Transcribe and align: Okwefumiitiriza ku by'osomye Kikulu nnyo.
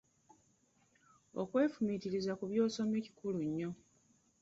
Okwefumiitiriza 1.41 2.31
ku 2.39 2.43
by'osomye 2.49 2.97
Kikulu 3.05 3.39
nnyo. 3.49 3.69